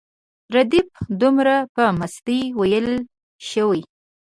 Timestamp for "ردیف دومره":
0.55-1.55